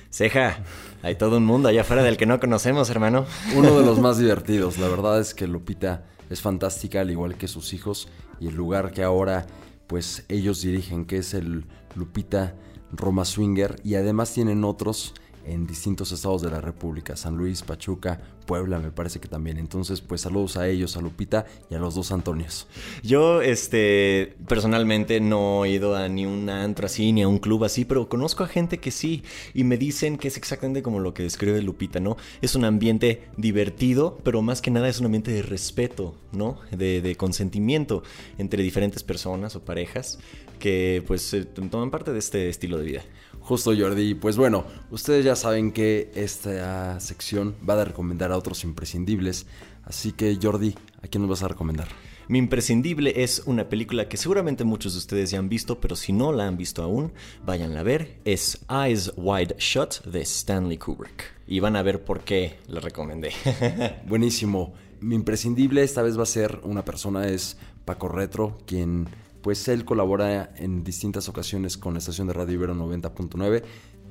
Ceja, 0.10 0.64
hay 1.04 1.16
todo 1.16 1.36
un 1.36 1.46
mundo 1.46 1.68
allá 1.68 1.82
afuera 1.82 2.02
del 2.02 2.16
que 2.16 2.26
no 2.26 2.40
conocemos, 2.40 2.90
hermano. 2.90 3.26
Uno 3.58 3.78
de 3.78 3.86
los 3.86 4.00
más 4.02 4.18
divertidos, 4.18 4.78
la 4.78 4.88
verdad 4.88 5.20
es 5.20 5.34
que 5.34 5.48
Lupita 5.48 6.06
es 6.30 6.42
fantástica, 6.42 7.02
al 7.02 7.12
igual 7.12 7.36
que 7.36 7.50
sus 7.50 7.74
hijos, 7.74 8.08
y 8.40 8.48
el 8.48 8.56
lugar 8.56 8.94
que 8.94 9.04
ahora 9.04 9.48
pues 9.88 10.24
ellos 10.30 10.62
dirigen, 10.62 11.06
que 11.06 11.18
es 11.18 11.34
el 11.34 11.66
Lupita 11.96 12.56
Roma 12.94 13.26
Swinger, 13.26 13.82
y 13.84 13.96
además 13.96 14.34
tienen 14.34 14.64
otros 14.64 15.14
en 15.50 15.66
distintos 15.66 16.12
estados 16.12 16.42
de 16.42 16.52
la 16.52 16.62
República, 16.62 17.16
San 17.16 17.36
Luis, 17.36 17.64
Pachuca, 17.64 18.22
Puebla, 18.46 18.80
me 18.80 18.92
parece 18.92 19.20
que 19.20 19.28
también. 19.28 19.58
Entonces, 19.58 20.02
pues 20.02 20.22
saludos 20.22 20.58
a 20.58 20.68
ellos, 20.68 20.96
a 20.96 21.02
Lupita 21.02 21.46
y 21.70 21.76
a 21.76 21.80
los 21.80 21.96
dos 21.96 22.12
Antonios. 22.12 22.68
Yo, 23.04 23.42
este, 23.42 24.36
personalmente 24.48 25.20
no 25.20 25.66
he 25.66 25.72
ido 25.72 25.96
a 25.96 26.08
ni 26.08 26.26
un 26.26 26.50
antro 26.50 26.86
así, 26.86 27.12
ni 27.12 27.24
a 27.24 27.28
un 27.28 27.40
club 27.40 27.64
así, 27.64 27.86
pero 27.86 28.10
conozco 28.10 28.44
a 28.44 28.48
gente 28.48 28.78
que 28.80 28.92
sí 28.92 29.24
y 29.54 29.64
me 29.64 29.78
dicen 29.78 30.18
que 30.18 30.28
es 30.28 30.38
exactamente 30.38 30.84
como 30.84 31.00
lo 31.00 31.14
que 31.14 31.24
describe 31.24 31.62
Lupita, 31.62 32.00
¿no? 32.00 32.18
Es 32.42 32.56
un 32.56 32.66
ambiente 32.66 33.28
divertido, 33.38 34.20
pero 34.24 34.42
más 34.42 34.62
que 34.62 34.72
nada 34.72 34.88
es 34.88 35.00
un 35.00 35.06
ambiente 35.06 35.32
de 35.32 35.42
respeto, 35.42 36.16
¿no? 36.32 36.60
De, 36.72 37.02
de 37.02 37.16
consentimiento 37.16 38.04
entre 38.38 38.62
diferentes 38.62 39.04
personas 39.04 39.56
o 39.56 39.62
parejas 39.64 40.20
que 40.60 41.04
pues 41.08 41.36
toman 41.72 41.90
parte 41.90 42.14
de 42.14 42.20
este 42.20 42.50
estilo 42.50 42.78
de 42.78 42.84
vida. 42.84 43.02
Justo 43.50 43.74
Jordi, 43.76 44.14
pues 44.14 44.38
bueno, 44.38 44.64
ustedes 44.92 45.26
ya 45.26 45.36
saben 45.36 45.72
que 45.72 46.12
esta 46.14 47.00
sección 47.00 47.56
va 47.68 47.82
a 47.82 47.84
recomendar 47.84 48.32
a 48.32 48.38
otros 48.38 48.64
imprescindibles, 48.64 49.48
así 49.86 50.12
que 50.12 50.38
Jordi, 50.40 50.76
¿a 51.02 51.08
quién 51.08 51.24
nos 51.24 51.32
vas 51.32 51.42
a 51.42 51.48
recomendar? 51.48 51.88
Mi 52.28 52.38
imprescindible 52.38 53.24
es 53.24 53.42
una 53.48 53.68
película 53.68 54.08
que 54.08 54.18
seguramente 54.18 54.66
muchos 54.66 54.94
de 54.94 55.00
ustedes 55.00 55.32
ya 55.32 55.40
han 55.40 55.50
visto, 55.50 55.82
pero 55.82 55.96
si 55.96 56.14
no 56.14 56.32
la 56.32 56.46
han 56.46 56.58
visto 56.58 56.84
aún, 56.84 57.12
váyanla 57.44 57.80
a 57.80 57.84
ver. 57.84 58.20
Es 58.24 58.64
Eyes 58.70 59.14
Wide 59.18 59.56
Shut 59.58 60.04
de 60.04 60.22
Stanley 60.22 60.78
Kubrick. 60.78 61.34
Y 61.48 61.60
van 61.60 61.76
a 61.76 61.82
ver 61.82 62.04
por 62.04 62.20
qué 62.20 62.60
la 62.68 62.82
recomendé. 62.82 63.32
Buenísimo. 64.08 64.76
Mi 65.00 65.16
imprescindible 65.16 65.82
esta 65.82 66.04
vez 66.04 66.20
va 66.20 66.24
a 66.24 66.28
ser 66.28 66.60
una 66.66 66.86
persona, 66.86 67.28
es 67.28 67.58
Paco 67.84 68.10
Retro, 68.10 68.60
quien 68.68 69.08
pues 69.42 69.68
él 69.68 69.86
colabora 69.86 70.54
en 70.58 70.84
distintas 70.84 71.30
ocasiones 71.30 71.78
con 71.78 71.94
la 71.94 72.00
estación 72.00 72.28
de 72.28 72.34
Radio 72.34 72.56
Ibero 72.56 72.76
90.9 72.76 73.64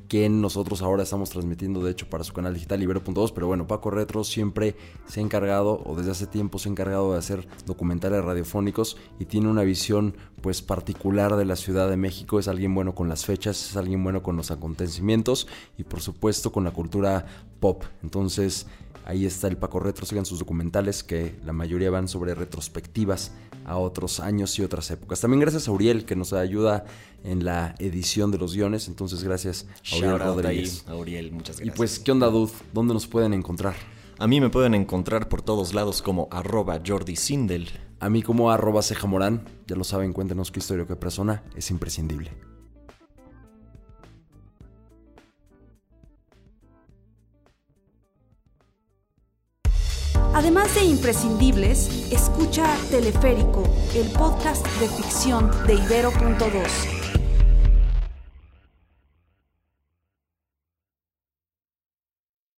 que 0.08 0.28
nosotros 0.28 0.80
ahora 0.82 1.02
estamos 1.02 1.30
transmitiendo 1.30 1.84
de 1.84 1.90
hecho 1.90 2.08
para 2.08 2.24
su 2.24 2.32
canal 2.32 2.54
digital 2.54 2.82
Ibero.2, 2.82 3.32
pero 3.34 3.46
bueno, 3.46 3.66
Paco 3.66 3.90
Retro 3.90 4.24
siempre 4.24 4.74
se 5.06 5.20
ha 5.20 5.22
encargado 5.22 5.82
o 5.84 5.94
desde 5.94 6.10
hace 6.10 6.26
tiempo 6.26 6.58
se 6.58 6.68
ha 6.68 6.72
encargado 6.72 7.12
de 7.12 7.18
hacer 7.18 7.46
documentales 7.66 8.24
radiofónicos 8.24 8.96
y 9.18 9.26
tiene 9.26 9.48
una 9.48 9.62
visión 9.62 10.16
pues 10.40 10.62
particular 10.62 11.36
de 11.36 11.44
la 11.44 11.56
Ciudad 11.56 11.90
de 11.90 11.98
México, 11.98 12.38
es 12.38 12.48
alguien 12.48 12.74
bueno 12.74 12.94
con 12.94 13.08
las 13.08 13.26
fechas, 13.26 13.70
es 13.70 13.76
alguien 13.76 14.02
bueno 14.02 14.22
con 14.22 14.36
los 14.36 14.50
acontecimientos 14.50 15.46
y 15.76 15.84
por 15.84 16.00
supuesto 16.00 16.52
con 16.52 16.64
la 16.64 16.70
cultura 16.70 17.26
pop. 17.60 17.84
Entonces, 18.02 18.66
Ahí 19.04 19.24
está 19.24 19.48
el 19.48 19.56
Paco 19.56 19.80
Retro, 19.80 20.04
sigan 20.04 20.26
sus 20.26 20.38
documentales 20.38 21.02
que 21.02 21.34
la 21.42 21.54
mayoría 21.54 21.90
van 21.90 22.08
sobre 22.08 22.34
retrospectivas 22.34 23.32
a 23.68 23.76
otros 23.76 24.18
años 24.18 24.58
y 24.58 24.62
otras 24.62 24.90
épocas. 24.90 25.20
También 25.20 25.40
gracias 25.40 25.68
a 25.68 25.72
Uriel 25.72 26.04
que 26.04 26.16
nos 26.16 26.32
ayuda 26.32 26.86
en 27.22 27.44
la 27.44 27.74
edición 27.78 28.30
de 28.30 28.38
los 28.38 28.54
guiones, 28.54 28.88
entonces 28.88 29.22
gracias 29.22 29.66
a 29.92 29.96
Uriel 29.96 30.18
Rodríguez. 30.18 30.84
a 30.88 30.94
Uriel, 30.94 31.32
muchas 31.32 31.56
gracias. 31.58 31.74
Y 31.74 31.76
pues, 31.76 31.98
¿qué 31.98 32.10
onda, 32.10 32.28
Dud? 32.28 32.50
¿Dónde 32.72 32.94
nos 32.94 33.06
pueden 33.06 33.34
encontrar? 33.34 33.74
A 34.18 34.26
mí 34.26 34.40
me 34.40 34.48
pueden 34.48 34.74
encontrar 34.74 35.28
por 35.28 35.42
todos 35.42 35.74
lados 35.74 36.02
como 36.02 36.28
arroba 36.30 36.80
Jordi 36.84 37.14
Sindel. 37.14 37.68
A 38.00 38.08
mí 38.08 38.22
como 38.22 38.50
arroba 38.50 38.82
Ceja 38.82 39.06
Morán. 39.06 39.44
Ya 39.66 39.76
lo 39.76 39.84
saben, 39.84 40.12
cuéntenos 40.12 40.50
qué 40.50 40.60
historia 40.60 40.84
o 40.84 40.86
qué 40.86 40.96
persona 40.96 41.44
es 41.54 41.70
imprescindible. 41.70 42.32
Además 50.38 50.72
de 50.76 50.84
imprescindibles, 50.84 52.06
escucha 52.12 52.64
Teleférico, 52.92 53.64
el 53.96 54.08
podcast 54.12 54.64
de 54.78 54.86
ficción 54.86 55.50
de 55.66 55.74
Ibero.2. 55.74 56.97